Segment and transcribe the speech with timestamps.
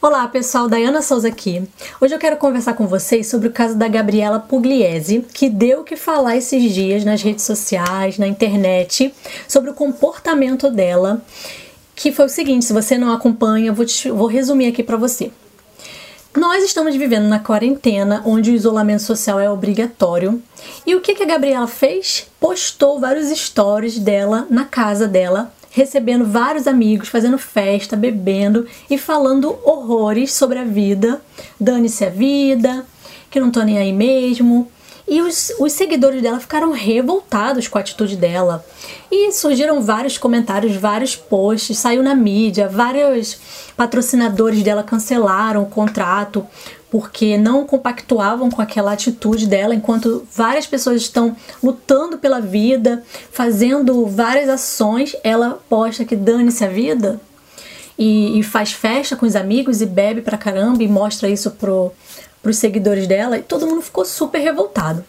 [0.00, 1.68] Olá pessoal, Dayana Souza aqui.
[2.00, 5.84] Hoje eu quero conversar com vocês sobre o caso da Gabriela Pugliese, que deu o
[5.84, 9.12] que falar esses dias nas redes sociais, na internet,
[9.48, 11.20] sobre o comportamento dela,
[11.96, 15.32] que foi o seguinte: se você não acompanha, vou, te, vou resumir aqui para você.
[16.36, 20.40] Nós estamos vivendo na quarentena, onde o isolamento social é obrigatório.
[20.86, 22.28] E o que, que a Gabriela fez?
[22.38, 29.56] Postou vários stories dela na casa dela, recebendo vários amigos, fazendo festa, bebendo e falando
[29.64, 31.20] horrores sobre a vida.
[31.58, 32.84] Dane-se a vida,
[33.30, 34.68] que não tô nem aí mesmo.
[35.06, 38.64] E os, os seguidores dela ficaram revoltados com a atitude dela.
[39.10, 43.38] E surgiram vários comentários, vários posts, saiu na mídia, vários
[43.76, 46.44] patrocinadores dela cancelaram o contrato
[46.90, 54.06] porque não compactuavam com aquela atitude dela, enquanto várias pessoas estão lutando pela vida, fazendo
[54.06, 57.20] várias ações, ela posta que dane-se a vida
[57.98, 61.92] e, e, faz festa com os amigos e bebe pra caramba e mostra isso pro,
[62.40, 65.04] pros seguidores dela e todo mundo ficou super revoltado.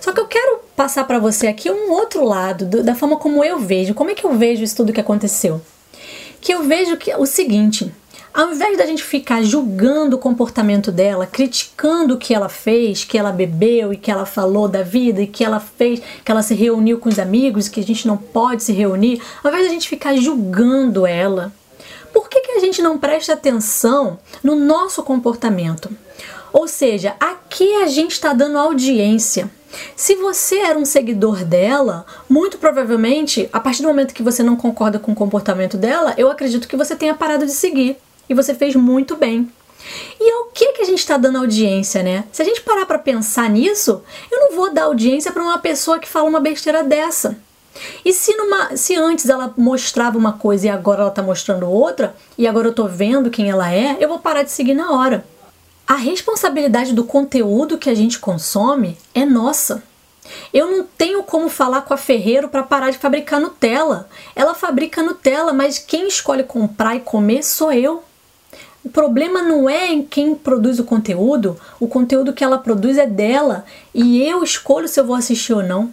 [0.00, 3.44] Só que eu quero passar para você aqui um outro lado do, da forma como
[3.44, 5.60] eu vejo, como é que eu vejo isso tudo que aconteceu.
[6.40, 7.92] Que eu vejo que o seguinte,
[8.36, 13.16] ao invés da gente ficar julgando o comportamento dela, criticando o que ela fez, que
[13.16, 16.54] ela bebeu e que ela falou da vida e que ela fez, que ela se
[16.54, 19.88] reuniu com os amigos, que a gente não pode se reunir, ao invés da gente
[19.88, 21.50] ficar julgando ela,
[22.12, 25.88] por que, que a gente não presta atenção no nosso comportamento?
[26.52, 29.50] Ou seja, a que a gente está dando audiência?
[29.96, 34.56] Se você era um seguidor dela, muito provavelmente, a partir do momento que você não
[34.56, 37.96] concorda com o comportamento dela, eu acredito que você tenha parado de seguir.
[38.28, 39.50] E você fez muito bem.
[40.20, 42.24] E ao que que a gente está dando audiência, né?
[42.32, 45.98] Se a gente parar para pensar nisso, eu não vou dar audiência para uma pessoa
[45.98, 47.38] que fala uma besteira dessa.
[48.04, 52.16] E se, numa, se antes ela mostrava uma coisa e agora ela está mostrando outra,
[52.36, 55.24] e agora eu estou vendo quem ela é, eu vou parar de seguir na hora.
[55.86, 59.84] A responsabilidade do conteúdo que a gente consome é nossa.
[60.52, 64.08] Eu não tenho como falar com a Ferreiro para parar de fabricar Nutella.
[64.34, 68.02] Ela fabrica Nutella, mas quem escolhe comprar e comer sou eu.
[68.86, 73.04] O problema não é em quem produz o conteúdo, o conteúdo que ela produz é
[73.04, 75.90] dela e eu escolho se eu vou assistir ou não.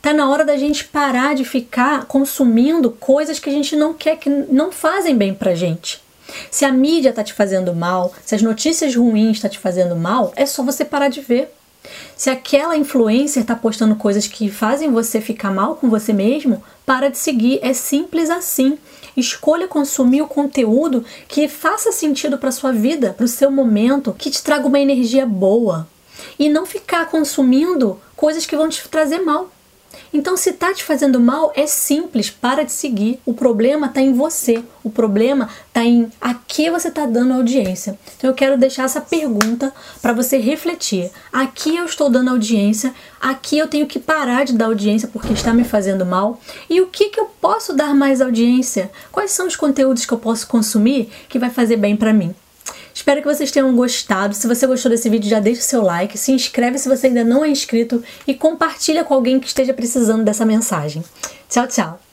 [0.00, 4.18] Tá na hora da gente parar de ficar consumindo coisas que a gente não quer,
[4.18, 6.00] que não fazem bem pra gente.
[6.48, 10.32] Se a mídia tá te fazendo mal, se as notícias ruins tá te fazendo mal,
[10.36, 11.52] é só você parar de ver.
[12.16, 17.10] Se aquela influencer está postando coisas que fazem você ficar mal com você mesmo, para
[17.10, 17.60] de seguir.
[17.62, 18.78] É simples assim.
[19.16, 24.30] Escolha consumir o conteúdo que faça sentido para sua vida, para o seu momento, que
[24.30, 25.86] te traga uma energia boa.
[26.38, 29.50] E não ficar consumindo coisas que vão te trazer mal.
[30.12, 33.20] Então, se tá te fazendo mal, é simples, para de seguir.
[33.26, 34.62] O problema tá em você.
[34.82, 37.98] O problema tá em a que você tá dando audiência.
[38.16, 41.10] Então, eu quero deixar essa pergunta para você refletir.
[41.32, 45.52] Aqui eu estou dando audiência, aqui eu tenho que parar de dar audiência porque está
[45.52, 46.40] me fazendo mal.
[46.70, 48.90] E o que que eu posso dar mais audiência?
[49.12, 52.34] Quais são os conteúdos que eu posso consumir que vai fazer bem para mim?
[52.98, 54.34] Espero que vocês tenham gostado.
[54.34, 57.22] Se você gostou desse vídeo, já deixa o seu like, se inscreve se você ainda
[57.22, 61.04] não é inscrito e compartilha com alguém que esteja precisando dessa mensagem.
[61.48, 62.07] Tchau, tchau!